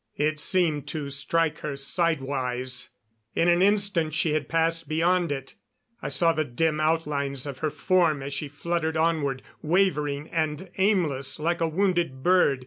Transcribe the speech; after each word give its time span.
It 0.17 0.39
seemed 0.39 0.87
to 0.87 1.11
strike 1.11 1.59
her 1.59 1.75
sidewise. 1.75 2.89
In 3.35 3.47
an 3.47 3.61
instant 3.61 4.15
she 4.15 4.33
had 4.33 4.49
passed 4.49 4.89
beyond 4.89 5.31
it. 5.31 5.53
I 6.01 6.07
saw 6.07 6.33
the 6.33 6.43
dim 6.43 6.79
outlines 6.79 7.45
of 7.45 7.59
her 7.59 7.69
form 7.69 8.23
as 8.23 8.33
she 8.33 8.47
fluttered 8.47 8.97
onward, 8.97 9.43
wavering 9.61 10.27
and 10.31 10.71
aimless 10.79 11.39
like 11.39 11.61
a 11.61 11.67
wounded 11.69 12.23
bird. 12.23 12.59